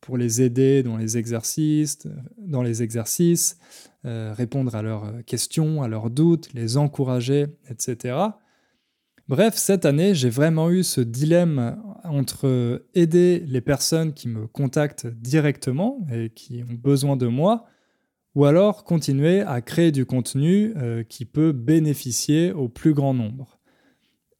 [0.00, 2.06] pour les aider dans les exercices,
[4.04, 8.16] euh, répondre à leurs questions, à leurs doutes, les encourager, etc.
[9.28, 15.08] Bref, cette année, j'ai vraiment eu ce dilemme entre aider les personnes qui me contactent
[15.08, 17.66] directement et qui ont besoin de moi,
[18.36, 23.55] ou alors continuer à créer du contenu euh, qui peut bénéficier au plus grand nombre.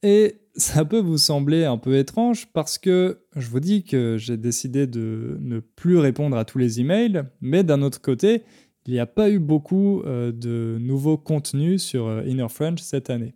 [0.06, 4.36] Et ça peut vous sembler un peu étrange parce que je vous dis que j'ai
[4.36, 8.44] décidé de ne plus répondre à tous les emails, mais d'un autre côté,
[8.86, 13.10] il n'y a pas eu beaucoup euh, de nouveaux contenus sur euh, Inner French cette
[13.10, 13.34] année.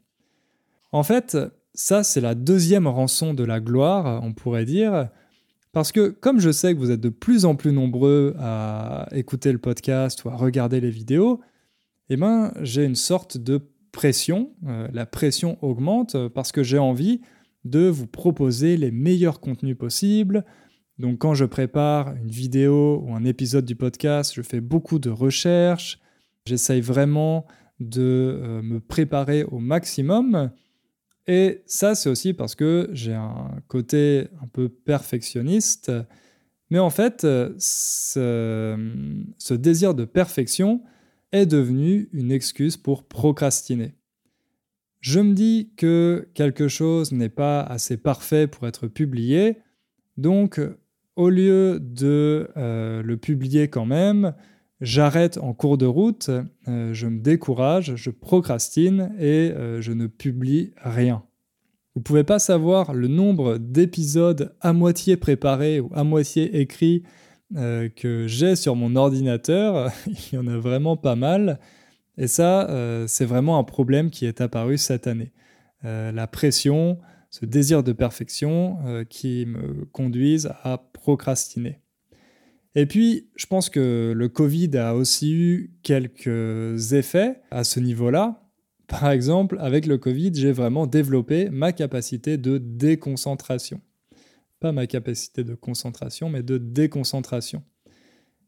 [0.93, 1.37] En fait,
[1.75, 5.09] ça c'est la deuxième rançon de la gloire, on pourrait dire,
[5.73, 9.51] parce que comme je sais que vous êtes de plus en plus nombreux à écouter
[9.51, 11.41] le podcast ou à regarder les vidéos,
[12.11, 13.61] eh ben, j'ai une sorte de
[13.93, 14.53] pression.
[14.67, 17.21] Euh, la pression augmente parce que j'ai envie
[17.65, 20.45] de vous proposer les meilleurs contenus possibles.
[20.99, 25.11] Donc quand je prépare une vidéo ou un épisode du podcast, je fais beaucoup de
[25.11, 25.99] recherches.
[26.47, 27.47] J'essaye vraiment
[27.81, 28.01] de
[28.43, 30.51] euh, me préparer au maximum.
[31.27, 35.93] Et ça, c'est aussi parce que j'ai un côté un peu perfectionniste.
[36.71, 37.27] Mais en fait,
[37.59, 38.77] ce,
[39.51, 40.83] désir de perfection
[41.33, 43.95] est devenu une excuse pour procrastiner.
[45.01, 49.59] Je me dis que quelque chose n'est pas assez parfait pour être publié,
[50.17, 50.61] donc
[51.17, 54.35] au lieu de euh, le publier quand même,
[54.81, 56.31] j'arrête en cours de route,
[56.69, 61.23] euh, je me décourage, je procrastine et euh, je ne publie rien.
[61.95, 67.03] Vous pouvez pas savoir le nombre d'épisodes à moitié préparés ou à moitié écrits
[67.57, 69.93] euh, que j'ai sur mon ordinateur.
[70.07, 71.59] Il y en a vraiment pas mal.
[72.19, 72.69] Et ça,
[73.07, 75.33] c'est vraiment un problème qui est apparu cette année.
[75.85, 76.99] la pression,
[77.31, 78.77] ce désir de perfection
[79.09, 81.79] qui me conduisent à procrastiner.
[82.75, 88.49] Et puis, je pense que le Covid a aussi eu quelques effets à ce niveau-là.
[88.87, 93.81] Par exemple, avec le Covid, j'ai vraiment développé ma capacité de déconcentration.
[94.61, 97.63] Pas ma capacité de concentration, mais de déconcentration.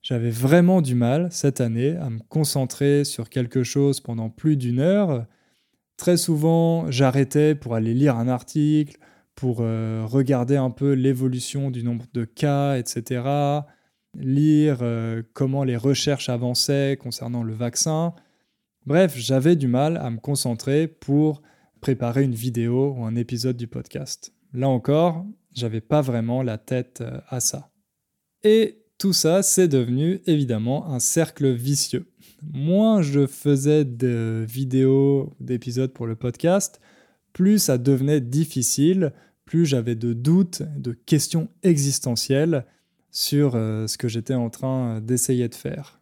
[0.02, 4.80] J'avais vraiment du mal cette année à me concentrer sur quelque chose pendant plus d'une
[4.80, 5.26] heure.
[5.96, 8.98] Très souvent, j'arrêtais pour aller lire un article,
[9.34, 13.62] pour euh, regarder un peu l'évolution du nombre de cas, etc
[14.18, 18.14] lire euh, comment les recherches avançaient concernant le vaccin.
[18.86, 21.42] Bref, j'avais du mal à me concentrer pour
[21.80, 24.34] préparer une vidéo ou un épisode du podcast.
[24.52, 27.70] Là encore, j'avais pas vraiment la tête euh, à ça.
[28.44, 32.06] Et tout ça, c'est devenu évidemment un cercle vicieux.
[32.42, 36.80] Moins je faisais de vidéos, d'épisodes pour le podcast,
[37.32, 39.12] plus ça devenait difficile,
[39.44, 42.66] plus j'avais de doutes, de questions existentielles
[43.10, 46.00] sur euh, ce que j'étais en train d'essayer de faire.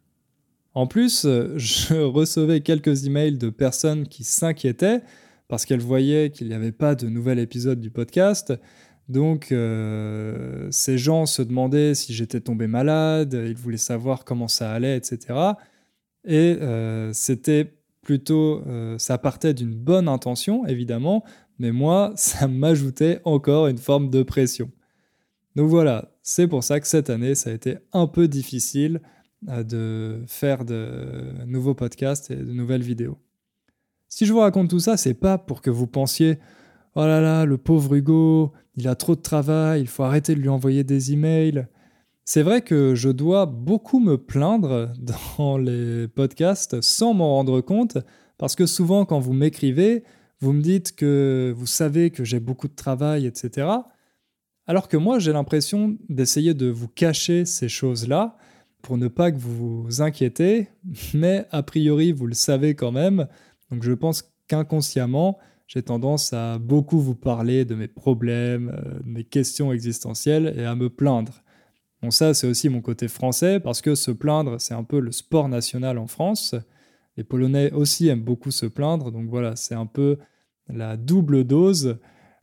[0.73, 5.01] En plus, euh, je recevais quelques emails de personnes qui s'inquiétaient
[5.47, 8.53] parce qu'elles voyaient qu'il n'y avait pas de nouvel épisode du podcast.
[9.11, 14.71] Donc, euh, ces gens se demandaient si j'étais tombé malade, ils voulaient savoir comment ça
[14.71, 15.37] allait, etc.
[16.23, 16.57] Et
[17.13, 18.63] c'était plutôt,
[18.97, 21.25] ça partait d'une bonne intention, évidemment,
[21.59, 24.71] mais moi, ça m'ajoutait encore une forme de pression.
[25.57, 29.01] Donc voilà, c'est pour ça que cette année, ça a été un peu difficile
[29.41, 33.17] de faire de nouveaux podcasts et de nouvelles vidéos.
[34.07, 36.37] Si je vous raconte tout ça, c'est pas pour que vous pensiez
[36.95, 40.41] Oh là là, le pauvre Hugo, il a trop de travail, il faut arrêter de
[40.41, 41.67] lui envoyer des emails.
[42.25, 44.91] C'est vrai que je dois beaucoup me plaindre
[45.37, 47.97] dans les podcasts sans m'en rendre compte,
[48.37, 50.03] parce que souvent quand vous m'écrivez,
[50.41, 53.67] vous me dites que vous savez que j'ai beaucoup de travail, etc.
[54.67, 58.37] Alors que moi, j'ai l'impression d'essayer de vous cacher ces choses-là
[58.81, 60.67] pour ne pas que vous vous inquiétez,
[61.13, 63.27] mais a priori, vous le savez quand même.
[63.71, 65.37] Donc je pense qu'inconsciemment,
[65.73, 70.75] j'ai tendance à beaucoup vous parler de mes problèmes, euh, mes questions existentielles et à
[70.75, 71.43] me plaindre.
[72.01, 75.13] Bon, ça, c'est aussi mon côté français, parce que se plaindre, c'est un peu le
[75.13, 76.55] sport national en France.
[77.15, 80.17] Les Polonais aussi aiment beaucoup se plaindre, donc voilà, c'est un peu
[80.67, 81.99] la double dose.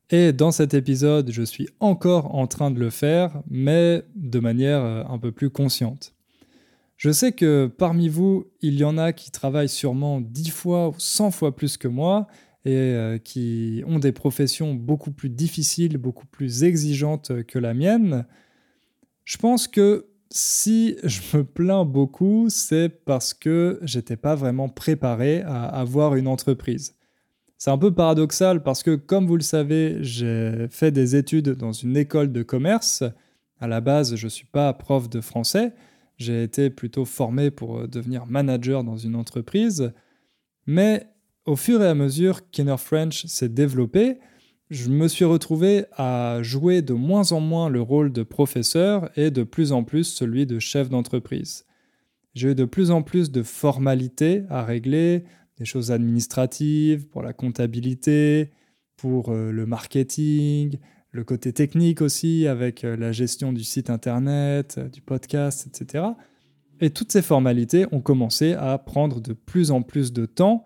[0.09, 4.83] Et dans cet épisode, je suis encore en train de le faire, mais de manière
[4.83, 6.14] euh, un peu plus consciente.
[6.97, 10.95] Je sais que parmi vous, il y en a qui travaillent sûrement 10 fois ou
[10.97, 12.27] 100 fois plus que moi
[12.69, 18.27] et euh, qui ont des professions beaucoup plus difficiles, beaucoup plus exigeantes que la mienne.
[19.25, 25.41] Je pense que si je me plains beaucoup, c'est parce que j'étais pas vraiment préparé
[25.43, 26.95] à avoir une entreprise.
[27.57, 31.73] C'est un peu paradoxal parce que, comme vous le savez, j'ai fait des études dans
[31.73, 33.03] une école de commerce.
[33.61, 35.73] À la base, je ne suis pas prof de français.
[36.19, 39.93] J'ai été plutôt formé pour devenir manager dans une entreprise.
[40.67, 41.07] Mais
[41.49, 44.19] au fur et à mesure qu'Inner French s'est développé,
[44.69, 49.31] je me suis retrouvé à jouer de moins en moins le rôle de professeur et
[49.31, 51.65] de plus en plus celui de chef d'entreprise.
[52.35, 55.25] J'ai eu de plus en plus de formalités à régler,
[55.57, 58.51] des choses administratives, pour la comptabilité,
[58.99, 60.77] pour euh, le marketing,
[61.13, 66.05] le côté technique aussi avec euh, la gestion du site internet, euh, du podcast, etc.
[66.83, 70.65] Et toutes ces formalités ont commencé à prendre de plus en plus de temps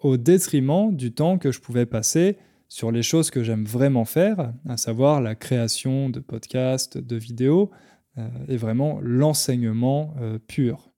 [0.00, 2.36] au détriment du temps que je pouvais passer
[2.68, 7.70] sur les choses que j'aime vraiment faire, à savoir la création de podcasts, de vidéos,
[8.18, 10.90] euh, et vraiment l'enseignement euh, pur.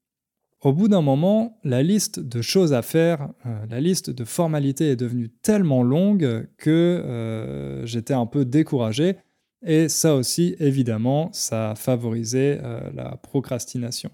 [0.62, 4.90] Au bout d'un moment, la liste de choses à faire, euh, la liste de formalités
[4.90, 9.16] est devenue tellement longue que j'étais un peu découragé,
[9.64, 12.58] et ça aussi, évidemment, ça a favorisé
[12.94, 14.10] la procrastination.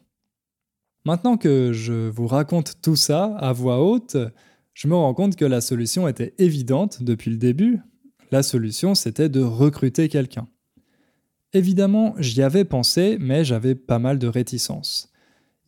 [1.05, 4.17] Maintenant que je vous raconte tout ça à voix haute,
[4.77, 7.81] je me rends compte que la solution était évidente depuis le début.
[8.31, 10.49] La solution, c'était de recruter quelqu'un.
[11.55, 15.11] Évidemment, j'y avais pensé, mais j'avais pas mal de réticences.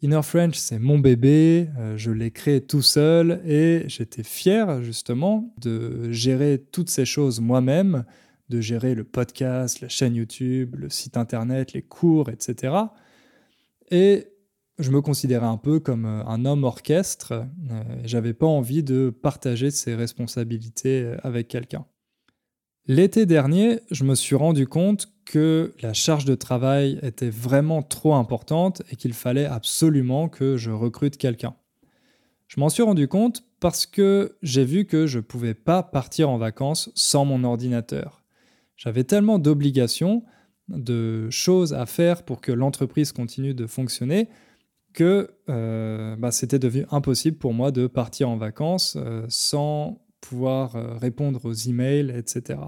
[0.02, 5.54] Inner French, c'est mon bébé, euh, je l'ai créé tout seul et j'étais fier justement
[5.58, 8.04] de gérer toutes ces choses moi-même,
[8.50, 12.74] de gérer le podcast, la chaîne YouTube, le site internet, les cours, etc.
[13.90, 14.26] Et
[14.78, 17.32] je me considérais un peu comme euh, un homme orchestre.
[17.70, 21.84] Euh, j'avais pas envie de partager ces responsabilités euh, avec quelqu'un.
[22.86, 28.14] L'été dernier, je me suis rendu compte que la charge de travail était vraiment trop
[28.14, 31.54] importante et qu'il fallait absolument que je recrute quelqu'un.
[32.46, 36.30] Je m'en suis rendu compte parce que j'ai vu que je ne pouvais pas partir
[36.30, 38.22] en vacances sans mon ordinateur.
[38.76, 40.22] J'avais tellement d'obligations,
[40.68, 44.28] de choses à faire pour que l'entreprise continue de fonctionner
[44.92, 50.76] que euh, bah, c'était devenu impossible pour moi de partir en vacances euh, sans pouvoir
[50.76, 52.58] euh, répondre aux emails, etc.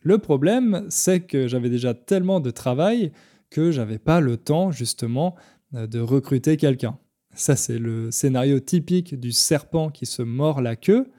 [0.00, 3.12] Le problème, c'est que j'avais déjà tellement de travail
[3.50, 5.34] que j'avais pas le temps justement
[5.72, 6.98] de recruter quelqu'un.
[7.34, 11.10] Ça, c'est le scénario typique du serpent qui se mord la queue.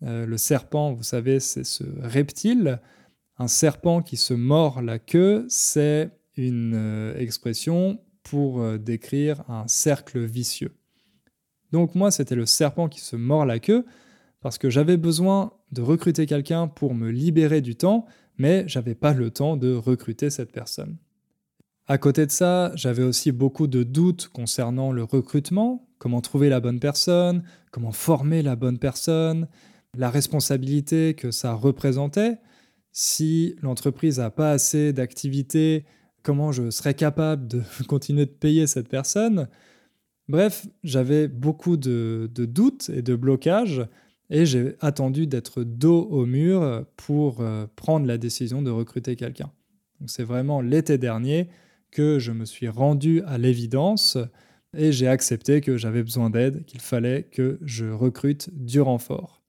[0.00, 2.80] le serpent, vous savez, c'est ce reptile.
[3.38, 10.18] Un serpent qui se mord la queue, c'est une expression pour euh, décrire un cercle
[10.24, 10.72] vicieux.
[11.70, 13.84] Donc moi, c'était le serpent qui se mord la queue,
[14.40, 18.06] parce que j'avais besoin de recruter quelqu'un pour me libérer du temps,
[18.36, 20.96] mais j'avais pas le temps de recruter cette personne.
[21.86, 26.60] À côté de ça, j'avais aussi beaucoup de doutes concernant le recrutement, comment trouver la
[26.60, 29.48] bonne personne, comment former la bonne personne,
[29.96, 32.38] la responsabilité que ça représentait.
[32.92, 35.84] Si l'entreprise n'a pas assez d'activités
[36.24, 39.48] comment je serais capable de continuer de payer cette personne.
[40.28, 43.86] Bref, j'avais beaucoup de, doutes et de blocages
[44.30, 49.52] et j'ai attendu d'être dos au mur pour euh, prendre la décision de recruter quelqu'un.
[50.06, 51.50] c'est vraiment l'été dernier
[51.90, 54.16] que je me suis rendu à l'évidence
[54.76, 59.42] et j'ai accepté que j'avais besoin d'aide, qu'il fallait que je recrute du renfort.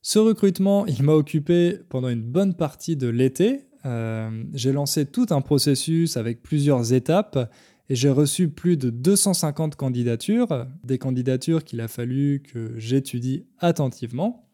[0.00, 5.26] Ce recrutement, il m'a occupé pendant une bonne partie de l'été euh, j'ai lancé tout
[5.30, 7.50] un processus avec plusieurs étapes
[7.88, 14.48] et j'ai reçu plus de 250 candidatures, des candidatures qu'il a fallu que j'étudie attentivement.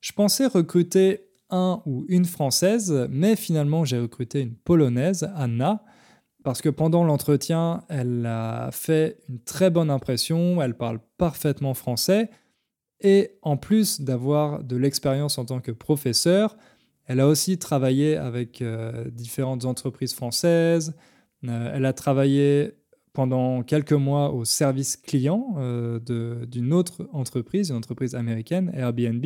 [0.00, 5.84] Je pensais recruter un ou une française, mais finalement j'ai recruté une polonaise, Anna,
[6.42, 12.30] parce que pendant l'entretien, elle a fait une très bonne impression, elle parle parfaitement français,
[13.00, 16.56] et en plus d'avoir de l'expérience en tant que professeur,
[17.06, 20.94] elle a aussi travaillé avec euh, différentes entreprises françaises,
[21.46, 22.72] euh, elle a travaillé
[23.12, 29.24] pendant quelques mois au service client euh, d'une autre entreprise, une entreprise américaine, Airbnb.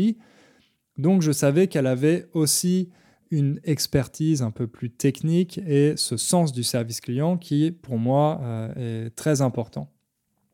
[0.98, 2.90] Donc je savais qu'elle avait aussi
[3.30, 8.40] une expertise un peu plus technique et ce sens du service client qui, pour moi,
[8.76, 9.92] est très important.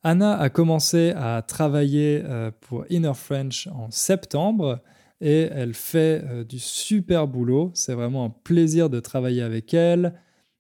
[0.02, 2.22] Anna a commencé à travailler
[2.60, 4.82] pour Inner French en septembre
[5.20, 7.70] et elle fait du super boulot.
[7.74, 10.14] C'est vraiment un plaisir de travailler avec elle.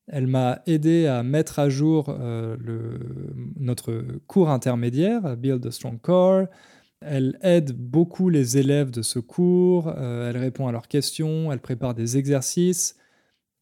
[0.06, 2.56] Elle m'a aidé à mettre à jour euh,
[3.56, 6.46] notre cours intermédiaire, Build a Strong Core.
[7.00, 11.60] Elle aide beaucoup les élèves de ce cours, euh, elle répond à leurs questions, elle
[11.60, 12.96] prépare des exercices.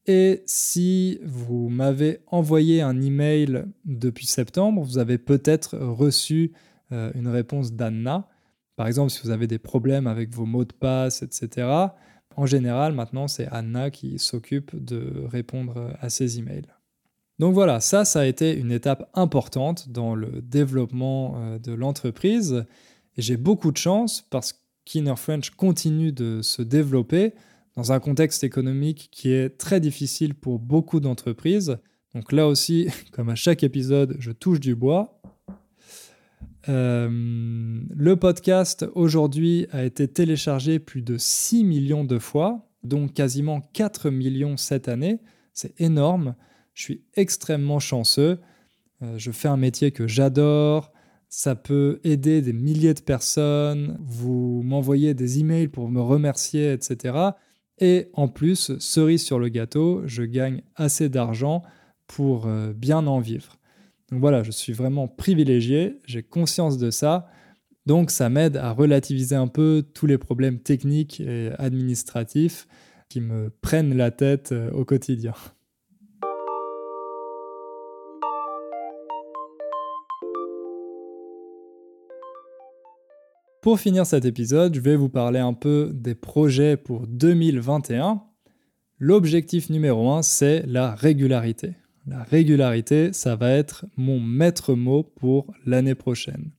[0.05, 6.51] Et si vous m'avez envoyé un email depuis septembre, vous avez peut-être reçu
[6.91, 8.27] euh, une réponse d'Anna.
[8.75, 11.67] Par exemple, si vous avez des problèmes avec vos mots de passe, etc.,
[12.35, 16.65] en général, maintenant, c'est Anna qui s'occupe de répondre à ces emails.
[17.39, 22.65] Donc voilà, ça, ça a été une étape importante dans le développement euh, de l'entreprise.
[23.17, 24.53] Et j'ai beaucoup de chance parce
[24.85, 27.33] qu'Inner French continue de se développer
[27.75, 31.77] dans un contexte économique qui est très difficile pour beaucoup d'entreprises.
[32.13, 35.19] Donc là aussi, comme à chaque épisode, je touche du bois.
[36.69, 43.61] Euh, le podcast aujourd'hui a été téléchargé plus de 6 millions de fois, dont quasiment
[43.73, 45.19] 4 millions cette année.
[45.53, 46.35] C'est énorme.
[46.73, 48.39] Je suis extrêmement chanceux.
[49.01, 50.91] Euh, je fais un métier que j'adore.
[51.29, 53.97] Ça peut aider des milliers de personnes.
[54.01, 57.31] Vous m'envoyez des emails pour me remercier, etc.
[57.79, 61.63] Et en plus, cerise sur le gâteau, je gagne assez d'argent
[62.07, 63.57] pour euh, bien en vivre.
[64.13, 67.31] Donc voilà, je suis vraiment privilégié, j'ai conscience de ça.
[67.87, 72.67] Donc ça m'aide à relativiser un peu tous les problèmes techniques et administratifs
[73.09, 75.33] qui me prennent la tête euh, au quotidien.
[83.63, 88.21] Pour finir cet épisode, je vais vous parler un peu des projets pour 2021.
[88.99, 91.73] L'objectif numéro un, c'est la régularité.
[92.05, 96.51] La régularité, ça va être mon maître mot pour l'année prochaine.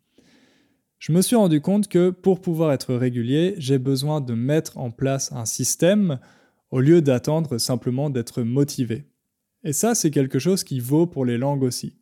[0.98, 4.90] Je me suis rendu compte que pour pouvoir être régulier, j'ai besoin de mettre en
[4.90, 6.18] place un système
[6.70, 9.04] au lieu d'attendre simplement d'être motivé.
[9.64, 11.98] Et ça, c'est quelque chose qui vaut pour les langues aussi.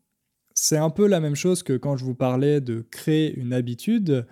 [0.55, 4.25] C'est un peu la même chose que quand je vous parlais de créer une habitude.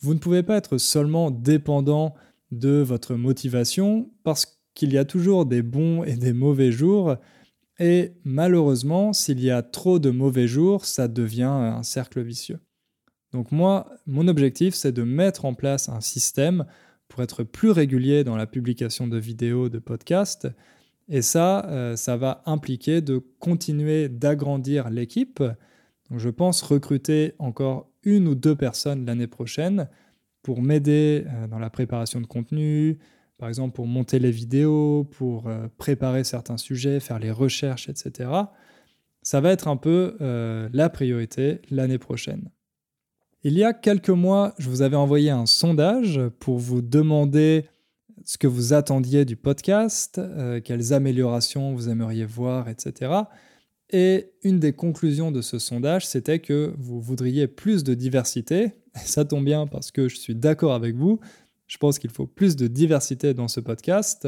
[0.00, 2.14] Vous ne pouvez pas être seulement dépendant
[2.52, 7.16] de votre motivation parce qu'il y a toujours des bons et des mauvais jours
[7.80, 12.60] et malheureusement, s'il y a trop de mauvais jours, ça devient un cercle vicieux.
[13.32, 16.66] Donc moi, mon objectif, c'est de mettre en place un système
[17.08, 20.46] pour être plus régulier dans la publication de vidéos, de podcasts.
[21.08, 25.42] Et ça, euh, ça va impliquer de continuer d'agrandir l'équipe.
[26.10, 29.88] Donc je pense recruter encore une ou deux personnes l'année prochaine
[30.42, 32.98] pour m'aider euh, dans la préparation de contenu,
[33.40, 38.28] par exemple pour monter les vidéos, pour euh, préparer certains sujets, faire les recherches, etc.
[39.22, 42.50] Ça va être un peu euh, la priorité l'année prochaine.
[43.42, 47.64] Il y a quelques mois, je vous avais envoyé un sondage pour vous demander
[48.26, 53.10] ce que vous attendiez du podcast, euh, quelles améliorations vous aimeriez voir, etc.
[53.88, 58.74] Et une des conclusions de ce sondage, c'était que vous voudriez plus de diversité.
[58.96, 61.20] ça tombe bien parce que je suis d'accord avec vous.
[61.70, 64.26] Je pense qu'il faut plus de diversité dans ce podcast.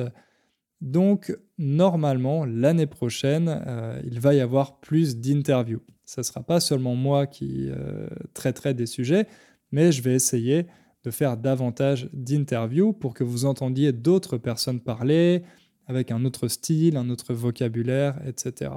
[0.80, 5.82] Donc, normalement, l'année prochaine, euh, il va y avoir plus d'interviews.
[6.04, 9.26] Ce ne sera pas seulement moi qui euh, traiterai des sujets,
[9.72, 10.66] mais je vais essayer
[11.02, 15.42] de faire davantage d'interviews pour que vous entendiez d'autres personnes parler
[15.88, 18.70] avec un autre style, un autre vocabulaire, etc.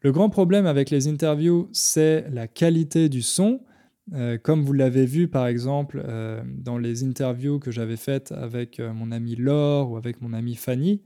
[0.00, 3.62] Le grand problème avec les interviews, c'est la qualité du son.
[4.12, 8.80] Euh, comme vous l'avez vu par exemple euh, dans les interviews que j'avais faites avec
[8.80, 11.02] euh, mon ami Laure ou avec mon ami Fanny,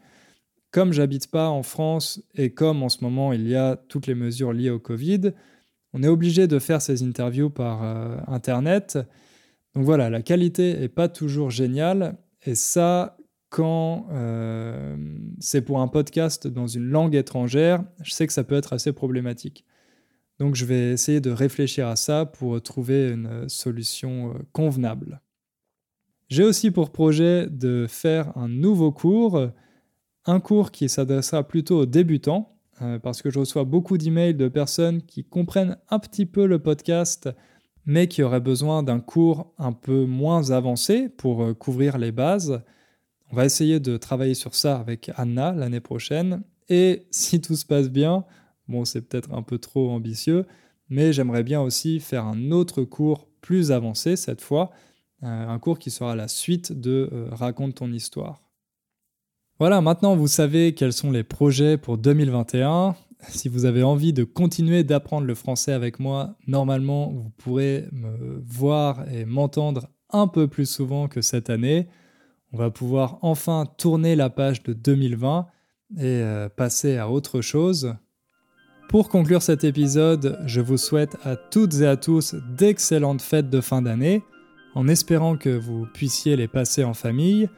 [0.71, 4.15] comme j'habite pas en France et comme en ce moment il y a toutes les
[4.15, 5.33] mesures liées au Covid,
[5.93, 7.83] on est obligé de faire ces interviews par
[8.29, 8.99] Internet.
[9.75, 13.17] Donc voilà, la qualité n'est pas toujours géniale et ça,
[13.49, 14.09] quand
[15.39, 18.93] c'est pour un podcast dans une langue étrangère, je sais que ça peut être assez
[18.93, 19.65] problématique.
[20.45, 25.23] Donc je vais essayer de réfléchir à ça pour trouver une solution euh, convenable.
[26.29, 29.49] J'ai aussi pour projet de faire un nouveau cours,
[30.27, 34.49] un cours qui s'adressera plutôt aux débutants, euh, parce que je reçois beaucoup d'emails de
[34.49, 37.31] personnes qui comprennent un petit peu le podcast,
[37.87, 42.63] mais qui auraient besoin d'un cours un peu moins avancé pour euh, couvrir les bases.
[43.33, 46.43] On va essayer de travailler sur ça avec Anna l'année prochaine.
[46.69, 48.27] Et si tout se passe bien,
[48.69, 50.47] bon, c'est peut-être un peu trop ambitieux,
[50.89, 54.71] mais j'aimerais bien aussi faire un autre cours plus avancé cette fois,
[55.23, 58.45] euh, un cours qui sera la suite de Raconte ton histoire.
[59.61, 62.97] Voilà, maintenant vous savez quels sont les projets pour 2021.
[63.29, 68.43] Si vous avez envie de continuer d'apprendre le français avec moi, normalement vous pourrez me
[68.45, 71.89] voir et m'entendre un peu plus souvent que cette année.
[72.53, 75.47] On va pouvoir enfin tourner la page de 2020
[75.97, 77.95] et euh, passer à autre chose.
[78.89, 83.61] Pour conclure cet épisode, je vous souhaite à toutes et à tous d'excellentes fêtes de
[83.61, 84.23] fin d'année,
[84.75, 87.49] en espérant que vous puissiez les passer en famille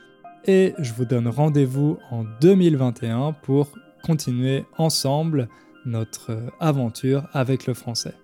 [0.47, 3.73] et je vous donne rendez-vous en 2021 pour
[4.03, 5.49] continuer ensemble
[5.85, 8.15] notre aventure avec le français.